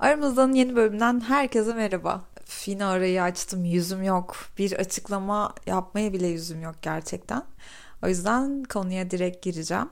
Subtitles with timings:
[0.00, 2.22] Aramızdan yeni bölümden herkese merhaba.
[2.66, 4.36] Yine arayı açtım yüzüm yok.
[4.58, 7.42] Bir açıklama yapmaya bile yüzüm yok gerçekten.
[8.02, 9.88] O yüzden konuya direkt gireceğim.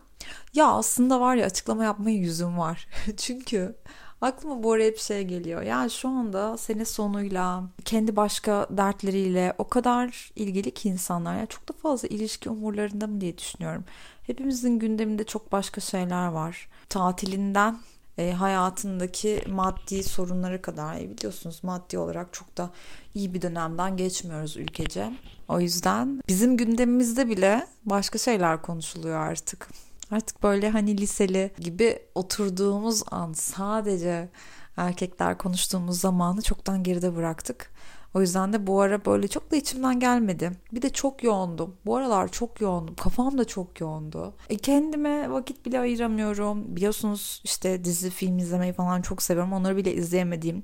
[0.55, 2.89] Ya aslında var ya açıklama yapmaya yüzüm var.
[3.17, 3.77] Çünkü
[4.21, 5.63] aklıma bu ara hep şey geliyor.
[5.63, 11.39] Ya şu anda sene sonuyla, kendi başka dertleriyle o kadar ilgili ki insanlar.
[11.39, 13.85] Ya çok da fazla ilişki umurlarında mı diye düşünüyorum.
[14.23, 16.69] Hepimizin gündeminde çok başka şeyler var.
[16.89, 17.79] Tatilinden
[18.19, 22.71] e, hayatındaki maddi sorunlara kadar e, biliyorsunuz maddi olarak çok da
[23.15, 25.13] iyi bir dönemden geçmiyoruz ülkece.
[25.49, 29.69] O yüzden bizim gündemimizde bile başka şeyler konuşuluyor artık.
[30.11, 34.29] Artık böyle hani liseli gibi oturduğumuz an sadece
[34.77, 37.71] erkekler konuştuğumuz zamanı çoktan geride bıraktık.
[38.15, 40.53] O yüzden de bu ara böyle çok da içimden gelmedi.
[40.73, 41.77] Bir de çok yoğundum.
[41.87, 42.95] Bu aralar çok yoğundum.
[42.95, 44.35] Kafam da çok yoğundu.
[44.51, 46.77] E kendime vakit bile ayıramıyorum.
[46.77, 49.53] Biliyorsunuz işte dizi, film izlemeyi falan çok seviyorum.
[49.53, 50.63] Onları bile izleyemediğim,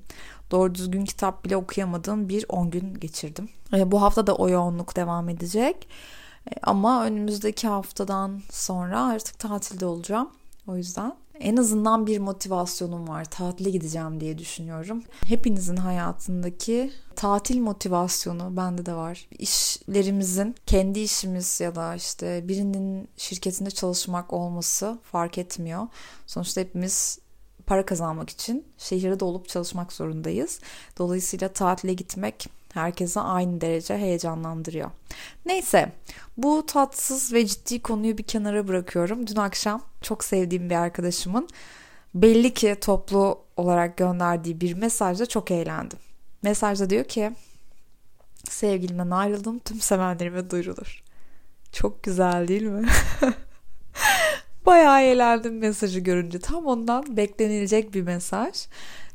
[0.51, 3.49] doğru düzgün kitap bile okuyamadığım bir 10 gün geçirdim.
[3.73, 5.87] E bu hafta da o yoğunluk devam edecek.
[6.51, 10.29] E ama önümüzdeki haftadan sonra artık tatilde olacağım.
[10.67, 13.25] O yüzden en azından bir motivasyonum var.
[13.25, 15.03] Tatile gideceğim diye düşünüyorum.
[15.25, 19.27] Hepinizin hayatındaki tatil motivasyonu bende de var.
[19.39, 25.87] İşlerimizin kendi işimiz ya da işte birinin şirketinde çalışmak olması fark etmiyor.
[26.27, 27.19] Sonuçta hepimiz
[27.65, 30.59] para kazanmak için şehirde olup çalışmak zorundayız.
[30.97, 34.91] Dolayısıyla tatile gitmek herkese aynı derece heyecanlandırıyor.
[35.45, 35.91] Neyse
[36.37, 39.27] bu tatsız ve ciddi konuyu bir kenara bırakıyorum.
[39.27, 41.47] Dün akşam çok sevdiğim bir arkadaşımın
[42.15, 45.99] belli ki toplu olarak gönderdiği bir mesajda çok eğlendim.
[46.41, 47.31] Mesajda diyor ki
[48.49, 51.03] sevgilimden ayrıldım tüm sevenlerime duyurulur.
[51.71, 52.87] Çok güzel değil mi?
[54.65, 56.39] Bayağı eğlendim mesajı görünce.
[56.39, 58.67] Tam ondan beklenilecek bir mesaj.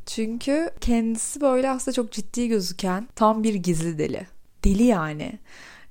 [0.07, 4.27] Çünkü kendisi böyle aslında çok ciddi gözüken tam bir gizli deli.
[4.65, 5.39] Deli yani.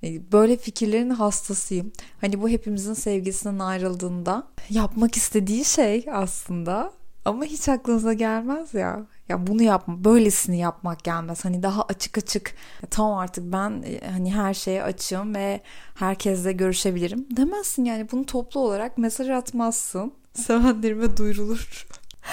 [0.04, 1.92] E, böyle fikirlerin hastasıyım.
[2.22, 6.94] Hani bu hepimizin sevgisinden ayrıldığında yapmak istediği şey aslında
[7.26, 9.06] ama hiç aklınıza gelmez ya.
[9.30, 11.46] Ya bunu yapma, böylesini yapmak gelmez.
[11.46, 12.54] Hani daha açık açık
[12.90, 15.62] tamam artık ben e, hani her şeye açığım ve
[15.96, 18.12] herkesle görüşebilirim demezsin yani.
[18.12, 20.14] Bunu toplu olarak mesaj atmazsın.
[20.34, 21.88] Sevenlerime duyurulur.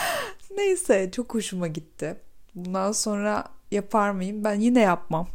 [0.57, 2.17] Neyse çok hoşuma gitti.
[2.55, 4.45] Bundan sonra yapar mıyım?
[4.45, 5.29] Ben yine yapmam.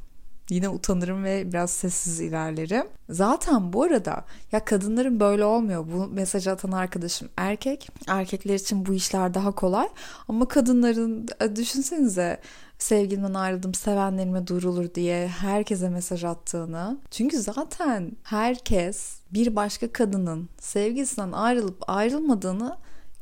[0.52, 2.86] Yine utanırım ve biraz sessiz ilerlerim.
[3.10, 5.88] Zaten bu arada ya kadınların böyle olmuyor.
[5.94, 7.90] Bu mesaj atan arkadaşım erkek.
[8.08, 9.88] Erkekler için bu işler daha kolay.
[10.28, 12.40] Ama kadınların düşünsenize
[12.80, 16.98] sevgilimden ayrıldım sevenlerime durulur diye herkese mesaj attığını.
[17.12, 22.78] Çünkü zaten herkes bir başka kadının sevgisinden ayrılıp ayrılmadığını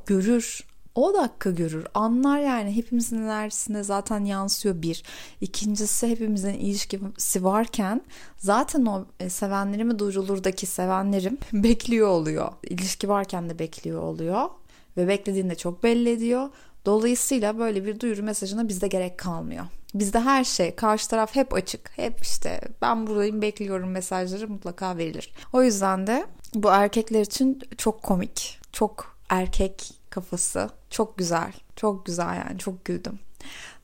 [0.05, 1.87] görür o dakika görür.
[1.93, 5.03] Anlar yani hepimizin enerjisinde zaten yansıyor bir.
[5.41, 8.01] İkincisi hepimizin ilişkisi varken
[8.37, 12.51] zaten o e, sevenlerimi duyurulurdaki sevenlerim bekliyor oluyor.
[12.63, 14.49] İlişki varken de bekliyor oluyor.
[14.97, 16.49] Ve beklediğinde çok belli ediyor.
[16.85, 19.65] Dolayısıyla böyle bir duyuru mesajına bizde gerek kalmıyor.
[19.93, 21.91] Bizde her şey, karşı taraf hep açık.
[21.95, 25.33] Hep işte ben buradayım bekliyorum mesajları mutlaka verilir.
[25.53, 30.78] O yüzden de bu erkekler için çok komik, çok erkek kafası.
[30.89, 31.53] Çok güzel.
[31.75, 32.59] Çok güzel yani.
[32.59, 33.19] Çok güldüm.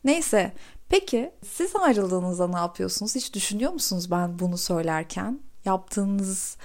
[0.04, 0.54] Neyse.
[0.90, 3.16] Peki siz ayrıldığınızda ne yapıyorsunuz?
[3.16, 5.40] Hiç düşünüyor musunuz ben bunu söylerken?
[5.66, 6.58] Yaptığınız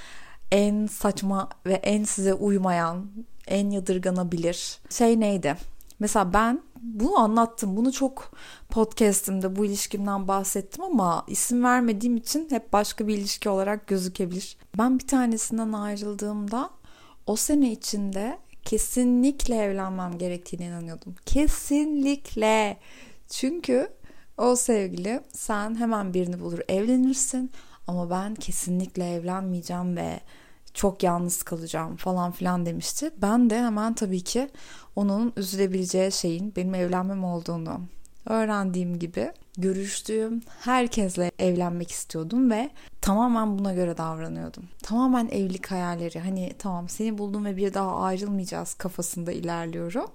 [0.53, 3.11] en saçma ve en size uymayan,
[3.47, 5.57] en yadırganabilir şey neydi?
[6.01, 7.77] Mesela ben bunu anlattım.
[7.77, 8.33] Bunu çok
[8.71, 14.57] podcast'imde bu ilişkimden bahsettim ama isim vermediğim için hep başka bir ilişki olarak gözükebilir.
[14.79, 16.71] Ben bir tanesinden ayrıldığımda
[17.27, 21.15] o sene içinde kesinlikle evlenmem gerektiğine inanıyordum.
[21.27, 22.77] Kesinlikle.
[23.29, 23.89] Çünkü
[24.39, 27.51] o sevgili sen hemen birini bulur evlenirsin
[27.87, 30.21] ama ben kesinlikle evlenmeyeceğim ve
[30.75, 33.11] çok yalnız kalacağım falan filan demişti.
[33.17, 34.51] Ben de hemen tabii ki
[34.97, 37.81] onun üzülebileceği şeyin benim evlenmem olduğunu
[38.27, 42.71] öğrendiğim gibi görüştüğüm herkesle evlenmek istiyordum ve
[43.01, 44.65] tamamen buna göre davranıyordum.
[44.83, 50.11] Tamamen evlilik hayalleri hani tamam seni buldum ve bir daha ayrılmayacağız kafasında ilerliyorum.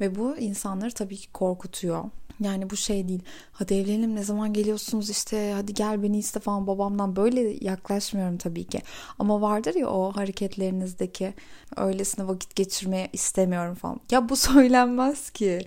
[0.00, 2.04] Ve bu insanları tabii ki korkutuyor.
[2.40, 3.22] Yani bu şey değil.
[3.52, 8.64] Hadi evlenelim ne zaman geliyorsunuz işte hadi gel beni iste falan babamdan böyle yaklaşmıyorum tabii
[8.64, 8.82] ki.
[9.18, 11.34] Ama vardır ya o hareketlerinizdeki
[11.76, 14.00] öylesine vakit geçirmeye istemiyorum falan.
[14.10, 15.60] Ya bu söylenmez ki.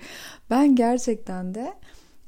[0.49, 1.73] Ben gerçekten de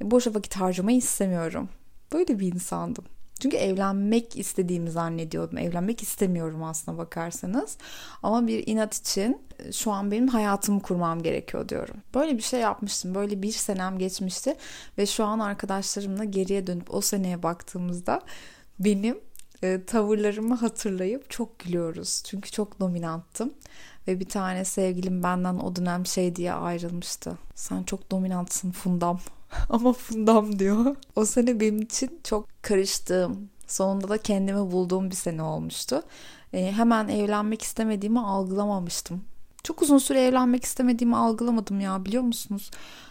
[0.02, 1.68] boşa vakit harcamayı istemiyorum.
[2.12, 3.04] Böyle bir insandım.
[3.40, 5.58] Çünkü evlenmek istediğimi zannediyordum.
[5.58, 7.78] Evlenmek istemiyorum aslına bakarsanız.
[8.22, 11.96] Ama bir inat için e, şu an benim hayatımı kurmam gerekiyor diyorum.
[12.14, 13.14] Böyle bir şey yapmıştım.
[13.14, 14.56] Böyle bir senem geçmişti.
[14.98, 18.20] Ve şu an arkadaşlarımla geriye dönüp o seneye baktığımızda
[18.78, 19.18] benim
[19.62, 22.22] e, tavırlarımı hatırlayıp çok gülüyoruz.
[22.26, 23.52] Çünkü çok dominanttım.
[24.08, 27.38] Ve bir tane sevgilim benden o dönem şey diye ayrılmıştı.
[27.54, 29.20] Sen çok dominantsın Fundam.
[29.68, 30.96] Ama Fundam diyor.
[31.16, 36.02] O sene benim için çok karıştığım, sonunda da kendimi bulduğum bir sene olmuştu.
[36.52, 39.24] E, hemen evlenmek istemediğimi algılamamıştım.
[39.62, 42.70] Çok uzun süre evlenmek istemediğimi algılamadım ya biliyor musunuz?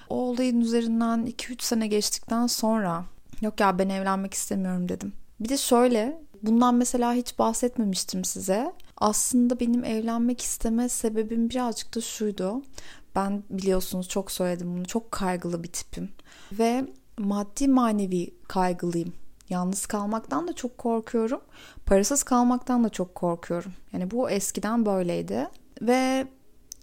[0.09, 3.05] O olayın üzerinden 2-3 sene geçtikten sonra
[3.41, 5.13] yok ya ben evlenmek istemiyorum dedim.
[5.39, 8.73] Bir de şöyle bundan mesela hiç bahsetmemiştim size.
[8.97, 12.61] Aslında benim evlenmek isteme sebebim birazcık da şuydu.
[13.15, 14.85] Ben biliyorsunuz çok söyledim bunu.
[14.85, 16.09] Çok kaygılı bir tipim.
[16.51, 16.85] Ve
[17.17, 19.13] maddi manevi kaygılıyım.
[19.49, 21.41] Yalnız kalmaktan da çok korkuyorum.
[21.85, 23.73] Parasız kalmaktan da çok korkuyorum.
[23.93, 25.47] Yani bu eskiden böyleydi.
[25.81, 26.27] Ve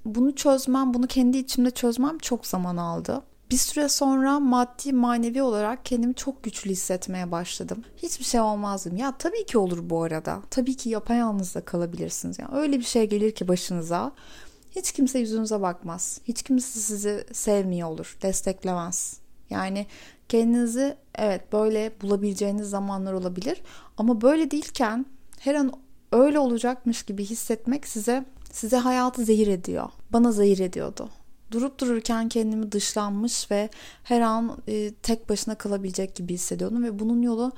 [0.05, 3.23] bunu çözmem, bunu kendi içimde çözmem çok zaman aldı.
[3.51, 7.85] Bir süre sonra maddi manevi olarak kendimi çok güçlü hissetmeye başladım.
[7.97, 8.97] Hiçbir şey olmazdım.
[8.97, 10.43] Ya tabii ki olur bu arada.
[10.51, 12.39] Tabii ki yapayalnız da kalabilirsiniz.
[12.39, 14.13] Yani öyle bir şey gelir ki başınıza.
[14.77, 16.21] Hiç kimse yüzünüze bakmaz.
[16.25, 19.21] Hiç kimse sizi sevmiyor olur, desteklemez.
[19.51, 19.87] Yani
[20.29, 23.63] kendinizi evet böyle bulabileceğiniz zamanlar olabilir
[23.97, 25.07] ama böyle değilken
[25.39, 25.73] her an
[26.13, 29.89] öyle olacakmış gibi hissetmek size size hayatı zehir ediyor.
[30.13, 31.09] Bana zehir ediyordu
[31.53, 33.71] durup dururken kendimi dışlanmış ve
[34.03, 37.53] her an e, tek başına kalabilecek gibi hissediyordum ve bunun yolu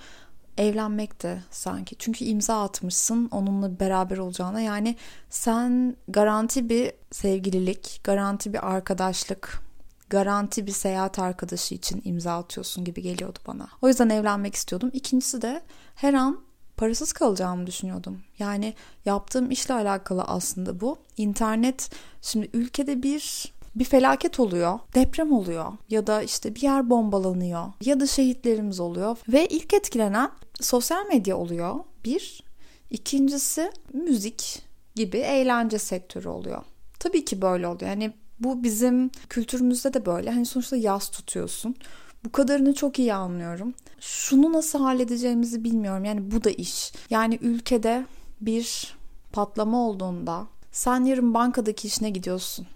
[0.58, 1.96] evlenmekti sanki.
[1.98, 4.60] Çünkü imza atmışsın onunla beraber olacağına.
[4.60, 4.96] Yani
[5.30, 9.62] sen garanti bir sevgililik, garanti bir arkadaşlık,
[10.10, 13.68] garanti bir seyahat arkadaşı için imza atıyorsun gibi geliyordu bana.
[13.82, 14.90] O yüzden evlenmek istiyordum.
[14.92, 15.62] İkincisi de
[15.94, 16.40] her an
[16.76, 18.22] parasız kalacağımı düşünüyordum.
[18.38, 18.74] Yani
[19.04, 20.98] yaptığım işle alakalı aslında bu.
[21.16, 21.90] İnternet
[22.22, 28.00] şimdi ülkede bir bir felaket oluyor, deprem oluyor ya da işte bir yer bombalanıyor ya
[28.00, 30.30] da şehitlerimiz oluyor ve ilk etkilenen
[30.60, 31.74] sosyal medya oluyor.
[32.04, 32.42] Bir,
[32.90, 34.62] ikincisi müzik
[34.94, 36.62] gibi eğlence sektörü oluyor.
[36.98, 37.90] Tabii ki böyle oluyor.
[37.90, 40.30] Yani bu bizim kültürümüzde de böyle.
[40.30, 41.76] Hani sonuçta yaz tutuyorsun.
[42.24, 43.74] Bu kadarını çok iyi anlıyorum.
[44.00, 46.04] Şunu nasıl halledeceğimizi bilmiyorum.
[46.04, 46.92] Yani bu da iş.
[47.10, 48.06] Yani ülkede
[48.40, 48.96] bir
[49.32, 52.66] patlama olduğunda sen yarın bankadaki işine gidiyorsun.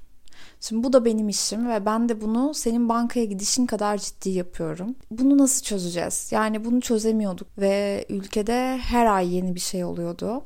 [0.60, 4.94] Şimdi bu da benim işim ve ben de bunu senin bankaya gidişin kadar ciddi yapıyorum.
[5.10, 6.28] Bunu nasıl çözeceğiz?
[6.32, 10.42] Yani bunu çözemiyorduk ve ülkede her ay yeni bir şey oluyordu.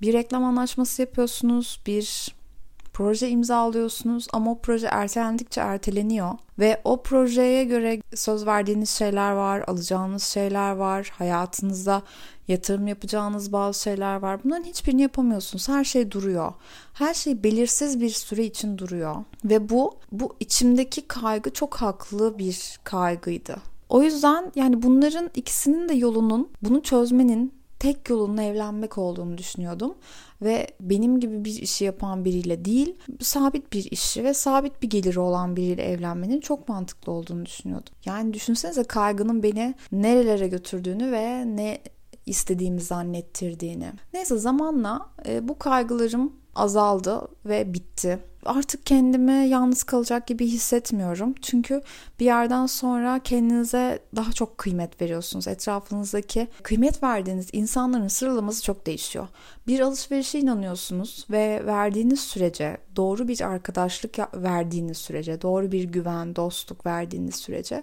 [0.00, 2.34] Bir reklam anlaşması yapıyorsunuz, bir
[2.96, 9.64] proje imzalıyorsunuz ama o proje ertelendikçe erteleniyor ve o projeye göre söz verdiğiniz şeyler var,
[9.66, 12.02] alacağınız şeyler var, hayatınızda
[12.48, 14.44] yatırım yapacağınız bazı şeyler var.
[14.44, 15.68] Bunların hiçbirini yapamıyorsunuz.
[15.68, 16.52] Her şey duruyor.
[16.92, 22.78] Her şey belirsiz bir süre için duruyor ve bu bu içimdeki kaygı çok haklı bir
[22.84, 23.56] kaygıydı.
[23.88, 29.94] O yüzden yani bunların ikisinin de yolunun bunu çözmenin tek yolunun evlenmek olduğunu düşünüyordum.
[30.42, 35.20] Ve benim gibi bir işi yapan biriyle değil, sabit bir işi ve sabit bir geliri
[35.20, 37.94] olan biriyle evlenmenin çok mantıklı olduğunu düşünüyordum.
[38.04, 41.78] Yani düşünsenize kaygının beni nerelere götürdüğünü ve ne
[42.26, 43.92] istediğimi zannettirdiğini.
[44.14, 48.18] Neyse zamanla e, bu kaygılarım azaldı ve bitti.
[48.46, 51.34] Artık kendimi yalnız kalacak gibi hissetmiyorum.
[51.42, 51.82] Çünkü
[52.20, 55.48] bir yerden sonra kendinize daha çok kıymet veriyorsunuz.
[55.48, 59.28] Etrafınızdaki kıymet verdiğiniz insanların sıralaması çok değişiyor.
[59.66, 66.86] Bir alışverişe inanıyorsunuz ve verdiğiniz sürece, doğru bir arkadaşlık verdiğiniz sürece, doğru bir güven, dostluk
[66.86, 67.82] verdiğiniz sürece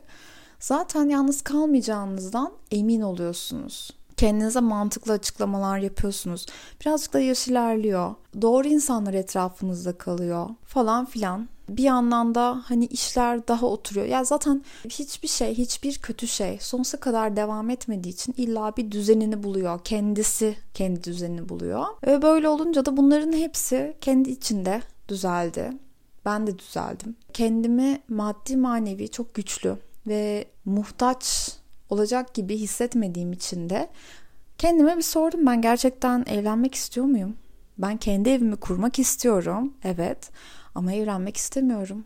[0.59, 3.91] zaten yalnız kalmayacağınızdan emin oluyorsunuz
[4.23, 6.45] kendinize mantıklı açıklamalar yapıyorsunuz.
[6.81, 8.15] Birazcık da yaş ilerliyor.
[8.41, 11.49] Doğru insanlar etrafınızda kalıyor falan filan.
[11.69, 14.05] Bir yandan da hani işler daha oturuyor.
[14.05, 19.43] Ya zaten hiçbir şey, hiçbir kötü şey sonsuza kadar devam etmediği için illa bir düzenini
[19.43, 19.79] buluyor.
[19.83, 21.85] Kendisi kendi düzenini buluyor.
[22.07, 25.71] Ve böyle olunca da bunların hepsi kendi içinde düzeldi.
[26.25, 27.15] Ben de düzeldim.
[27.33, 29.77] Kendimi maddi manevi çok güçlü
[30.07, 31.51] ve muhtaç
[31.93, 33.89] olacak gibi hissetmediğim için de
[34.57, 37.35] kendime bir sordum ben gerçekten evlenmek istiyor muyum?
[37.77, 39.73] Ben kendi evimi kurmak istiyorum.
[39.83, 40.29] Evet.
[40.75, 42.05] Ama evlenmek istemiyorum.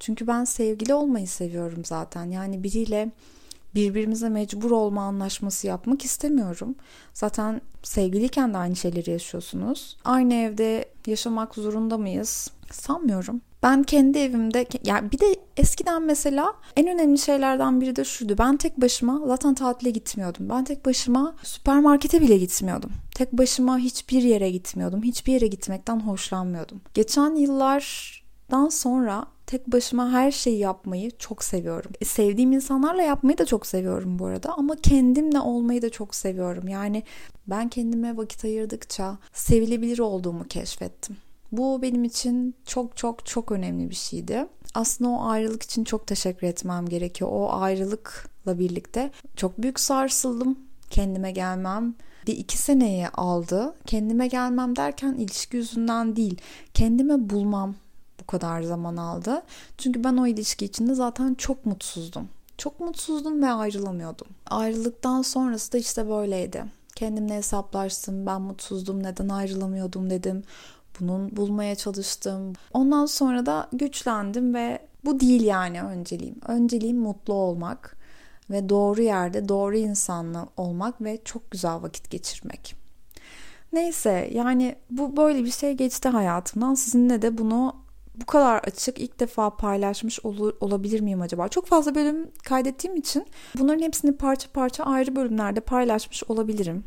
[0.00, 2.24] Çünkü ben sevgili olmayı seviyorum zaten.
[2.30, 3.10] Yani biriyle
[3.74, 6.74] birbirimize mecbur olma anlaşması yapmak istemiyorum.
[7.14, 9.96] Zaten sevgiliyken de aynı şeyleri yaşıyorsunuz.
[10.04, 12.50] Aynı evde yaşamak zorunda mıyız?
[12.72, 13.40] Sanmıyorum.
[13.62, 18.34] Ben kendi evimde yani bir de eskiden mesela en önemli şeylerden biri de şuydu.
[18.38, 20.48] Ben tek başıma zaten tatile gitmiyordum.
[20.48, 22.90] Ben tek başıma süpermarkete bile gitmiyordum.
[23.14, 25.02] Tek başıma hiçbir yere gitmiyordum.
[25.02, 26.80] Hiçbir yere gitmekten hoşlanmıyordum.
[26.94, 31.90] Geçen yıllardan sonra tek başıma her şeyi yapmayı çok seviyorum.
[32.00, 36.68] E, sevdiğim insanlarla yapmayı da çok seviyorum bu arada ama kendimle olmayı da çok seviyorum.
[36.68, 37.02] Yani
[37.46, 41.16] ben kendime vakit ayırdıkça sevilebilir olduğumu keşfettim.
[41.52, 44.46] Bu benim için çok çok çok önemli bir şeydi.
[44.74, 47.30] Aslında o ayrılık için çok teşekkür etmem gerekiyor.
[47.32, 50.58] O ayrılıkla birlikte çok büyük sarsıldım.
[50.90, 51.94] Kendime gelmem
[52.26, 53.74] bir iki seneyi aldı.
[53.86, 56.40] Kendime gelmem derken ilişki yüzünden değil.
[56.74, 57.87] Kendime bulmam bu
[58.28, 59.42] kadar zaman aldı.
[59.78, 62.28] Çünkü ben o ilişki içinde zaten çok mutsuzdum.
[62.58, 64.26] Çok mutsuzdum ve ayrılamıyordum.
[64.50, 66.64] Ayrılıktan sonrası da işte böyleydi.
[66.94, 68.26] Kendimle hesaplaştım.
[68.26, 69.02] Ben mutsuzdum.
[69.02, 70.42] Neden ayrılamıyordum dedim.
[71.00, 72.52] Bunun bulmaya çalıştım.
[72.72, 76.36] Ondan sonra da güçlendim ve bu değil yani önceliğim.
[76.48, 77.96] Önceliğim mutlu olmak
[78.50, 82.76] ve doğru yerde doğru insanla olmak ve çok güzel vakit geçirmek.
[83.72, 86.74] Neyse yani bu böyle bir şey geçti hayatımdan.
[86.74, 87.76] Sizinle de bunu
[88.20, 91.48] bu kadar açık ilk defa paylaşmış olur, olabilir miyim acaba?
[91.48, 93.26] Çok fazla bölüm kaydettiğim için
[93.58, 96.84] bunların hepsini parça parça ayrı bölümlerde paylaşmış olabilirim.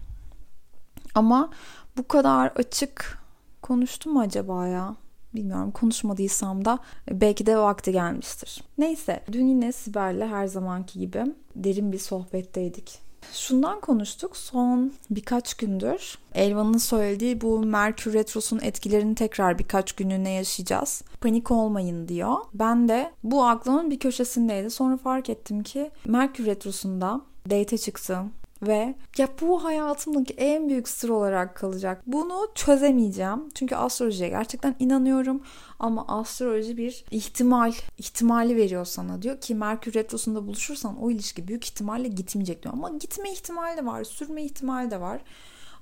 [1.15, 1.49] Ama
[1.97, 3.17] bu kadar açık
[3.61, 4.95] konuştum mu acaba ya?
[5.35, 6.79] Bilmiyorum konuşmadıysam da
[7.11, 8.63] belki de vakti gelmiştir.
[8.77, 13.10] Neyse dün yine Sibel'le her zamanki gibi derin bir sohbetteydik.
[13.33, 16.17] Şundan konuştuk son birkaç gündür.
[16.33, 21.01] Elvan'ın söylediği bu Merkür Retrosu'nun etkilerini tekrar birkaç günlüğüne yaşayacağız.
[21.21, 22.35] Panik olmayın diyor.
[22.53, 24.69] Ben de bu aklımın bir köşesindeydi.
[24.69, 31.09] Sonra fark ettim ki Merkür Retrosu'nda date çıktım ve ya bu hayatımdaki en büyük sır
[31.09, 32.03] olarak kalacak.
[32.07, 33.49] Bunu çözemeyeceğim.
[33.55, 35.41] Çünkü astrolojiye gerçekten inanıyorum.
[35.79, 39.21] Ama astroloji bir ihtimal, ihtimali veriyor sana.
[39.21, 42.73] Diyor ki Merkür Retrosu'nda buluşursan o ilişki büyük ihtimalle gitmeyecek diyor.
[42.73, 45.21] Ama gitme ihtimali de var, sürme ihtimali de var.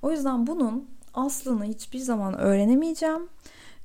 [0.02, 3.28] O yüzden bunun aslını hiçbir zaman öğrenemeyeceğim.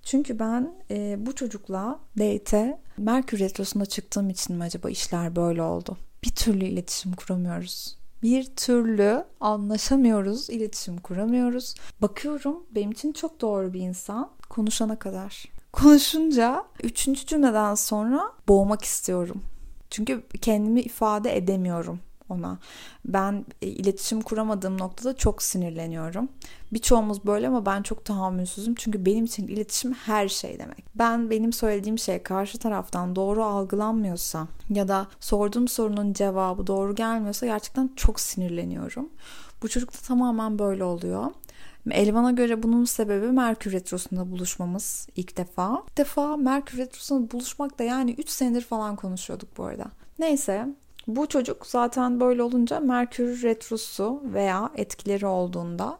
[0.03, 5.97] Çünkü ben e, bu çocukla date Merkür Retrosu'nda çıktığım için mi acaba işler böyle oldu?
[6.23, 11.75] Bir türlü iletişim kuramıyoruz bir türlü anlaşamıyoruz, iletişim kuramıyoruz.
[12.01, 15.45] Bakıyorum benim için çok doğru bir insan konuşana kadar.
[15.71, 19.41] Konuşunca üçüncü cümleden sonra boğmak istiyorum.
[19.89, 22.59] Çünkü kendimi ifade edemiyorum ona.
[23.05, 26.29] Ben e, iletişim kuramadığım noktada çok sinirleniyorum.
[26.73, 28.75] Birçoğumuz böyle ama ben çok tahammülsüzüm.
[28.75, 30.85] Çünkü benim için iletişim her şey demek.
[30.95, 37.45] Ben benim söylediğim şey karşı taraftan doğru algılanmıyorsa ya da sorduğum sorunun cevabı doğru gelmiyorsa
[37.45, 39.09] gerçekten çok sinirleniyorum.
[39.63, 41.25] Bu çocukta tamamen böyle oluyor.
[41.91, 45.83] Elvan'a göre bunun sebebi Merkür Retrosu'nda buluşmamız ilk defa.
[45.87, 49.85] İlk defa Merkür Retrosu'nda buluşmak da yani 3 senedir falan konuşuyorduk bu arada.
[50.19, 50.67] Neyse
[51.07, 55.99] bu çocuk zaten böyle olunca Merkür Retrosu veya etkileri olduğunda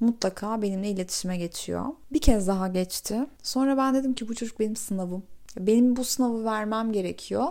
[0.00, 1.84] mutlaka benimle iletişime geçiyor.
[2.12, 3.26] Bir kez daha geçti.
[3.42, 5.22] Sonra ben dedim ki bu çocuk benim sınavım.
[5.58, 7.46] Benim bu sınavı vermem gerekiyor.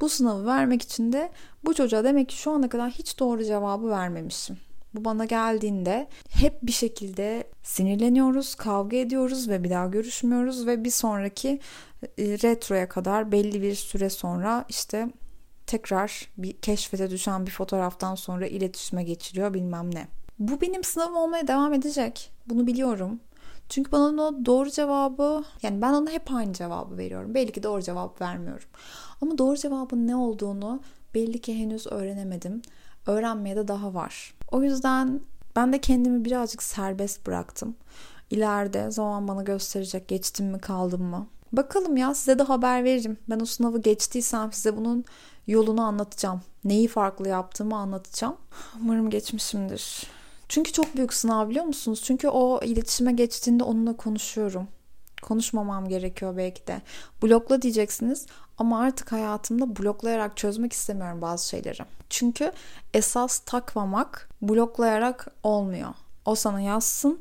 [0.00, 1.30] Bu sınavı vermek için de
[1.64, 4.56] bu çocuğa demek ki şu ana kadar hiç doğru cevabı vermemişim.
[4.94, 10.90] Bu bana geldiğinde hep bir şekilde sinirleniyoruz, kavga ediyoruz ve bir daha görüşmüyoruz ve bir
[10.90, 11.60] sonraki
[12.18, 15.08] e, retroya kadar belli bir süre sonra işte
[15.66, 20.08] tekrar bir keşfete düşen bir fotoğraftan sonra iletişime geçiriyor bilmem ne.
[20.38, 22.32] Bu benim sınavım olmaya devam edecek.
[22.46, 23.20] Bunu biliyorum.
[23.68, 27.34] Çünkü bana o doğru cevabı yani ben ona hep aynı cevabı veriyorum.
[27.34, 28.68] Belli ki doğru cevap vermiyorum.
[29.20, 30.80] Ama doğru cevabın ne olduğunu
[31.14, 32.62] belli ki henüz öğrenemedim.
[33.06, 34.34] Öğrenmeye de daha var.
[34.50, 35.20] O yüzden
[35.56, 37.76] ben de kendimi birazcık serbest bıraktım.
[38.30, 41.26] İleride zaman bana gösterecek geçtim mi kaldım mı.
[41.56, 43.18] Bakalım ya size de haber veririm.
[43.30, 45.04] Ben o sınavı geçtiysem size bunun
[45.46, 46.40] yolunu anlatacağım.
[46.64, 48.36] Neyi farklı yaptığımı anlatacağım.
[48.80, 50.06] Umarım geçmişimdir.
[50.48, 52.02] Çünkü çok büyük sınav biliyor musunuz?
[52.04, 54.68] Çünkü o iletişime geçtiğinde onunla konuşuyorum.
[55.22, 56.82] Konuşmamam gerekiyor belki de.
[57.22, 58.26] Blokla diyeceksiniz
[58.58, 61.82] ama artık hayatımda bloklayarak çözmek istemiyorum bazı şeyleri.
[62.10, 62.52] Çünkü
[62.94, 65.94] esas takmamak bloklayarak olmuyor.
[66.24, 67.20] O sana yazsın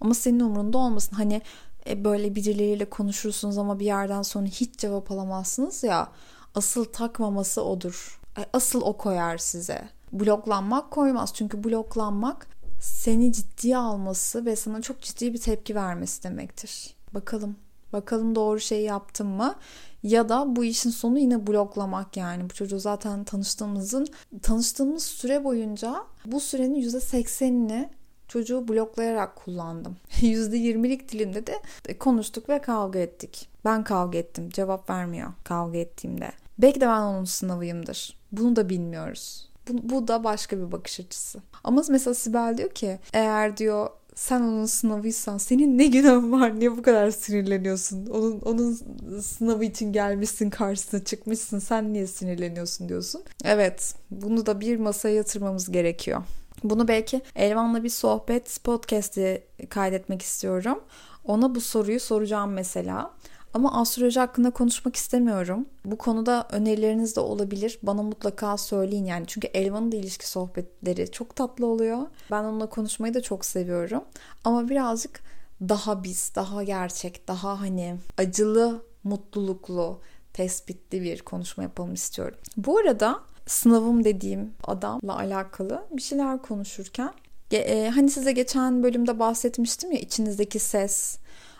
[0.00, 1.16] ama senin umurunda olmasın.
[1.16, 1.42] Hani
[1.88, 6.08] e, böyle birileriyle konuşursunuz ama bir yerden sonra hiç cevap alamazsınız ya.
[6.54, 8.20] Asıl takmaması odur.
[8.52, 9.88] Asıl o koyar size.
[10.12, 11.34] Bloklanmak koymaz.
[11.34, 12.46] Çünkü bloklanmak
[12.80, 16.94] seni ciddiye alması ve sana çok ciddi bir tepki vermesi demektir.
[17.14, 17.56] Bakalım.
[17.92, 19.54] Bakalım doğru şeyi yaptım mı?
[20.02, 22.50] Ya da bu işin sonu yine bloklamak yani.
[22.50, 24.06] Bu çocuğu zaten tanıştığımızın
[24.42, 27.88] tanıştığımız süre boyunca bu sürenin %80'ini
[28.28, 29.96] çocuğu bloklayarak kullandım.
[30.20, 31.58] %20'lik dilimde de
[31.98, 33.48] konuştuk ve kavga ettik.
[33.64, 34.50] Ben kavga ettim.
[34.50, 36.32] Cevap vermiyor kavga ettiğimde.
[36.58, 38.18] Belki de ben onun sınavıyımdır.
[38.32, 39.48] Bunu da bilmiyoruz.
[39.68, 41.38] Bu, bu da başka bir bakış açısı.
[41.64, 46.76] Ama mesela Sibel diyor ki eğer diyor sen onun sınavıysan senin ne günahın var niye
[46.76, 48.06] bu kadar sinirleniyorsun?
[48.06, 48.78] Onun onun
[49.20, 53.22] sınavı için gelmişsin karşısına çıkmışsın sen niye sinirleniyorsun diyorsun.
[53.44, 56.22] Evet bunu da bir masaya yatırmamız gerekiyor.
[56.64, 60.80] Bunu belki Elvan'la bir sohbet podcast'i kaydetmek istiyorum.
[61.24, 63.10] Ona bu soruyu soracağım mesela.
[63.54, 65.66] Ama astroloji hakkında konuşmak istemiyorum.
[65.84, 67.78] Bu konuda önerileriniz de olabilir.
[67.82, 69.24] Bana mutlaka söyleyin yani.
[69.26, 71.98] Çünkü Elvan'ın da ilişki sohbetleri çok tatlı oluyor.
[72.30, 74.04] Ben onunla konuşmayı da çok seviyorum.
[74.44, 75.20] Ama birazcık
[75.60, 80.00] daha biz, daha gerçek, daha hani acılı, mutluluklu,
[80.32, 82.38] tespitli bir konuşma yapalım istiyorum.
[82.56, 87.12] Bu arada sınavım dediğim adamla alakalı bir şeyler konuşurken
[87.52, 91.18] e, hani size geçen bölümde bahsetmiştim ya içinizdeki ses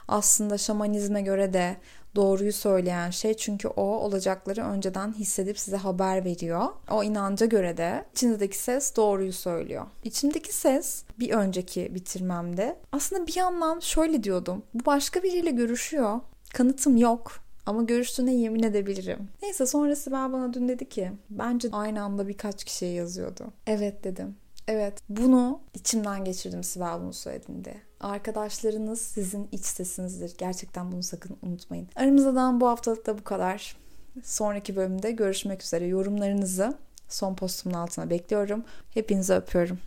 [0.08, 1.76] aslında şamanizme göre de
[2.14, 6.68] doğruyu söyleyen şey çünkü o olacakları önceden hissedip size haber veriyor.
[6.90, 9.86] O inanca göre de içinizdeki ses doğruyu söylüyor.
[10.04, 14.62] İçimdeki ses bir önceki bitirmemde aslında bir yandan şöyle diyordum.
[14.74, 16.20] Bu başka biriyle görüşüyor.
[16.54, 19.28] Kanıtım yok ama görüştüğüne yemin edebilirim.
[19.42, 23.44] Neyse sonrası ben bana dün dedi ki bence aynı anda birkaç kişiye yazıyordu.
[23.66, 24.36] Evet dedim.
[24.68, 27.74] Evet bunu içimden geçirdim Sibel bunu söylediğinde.
[28.00, 30.34] Arkadaşlarınız sizin iç sesinizdir.
[30.38, 31.88] Gerçekten bunu sakın unutmayın.
[31.96, 33.76] Aramızdan bu haftalık da bu kadar.
[34.22, 35.86] Sonraki bölümde görüşmek üzere.
[35.86, 36.74] Yorumlarınızı
[37.08, 38.64] son postumun altına bekliyorum.
[38.90, 39.78] Hepinizi öpüyorum.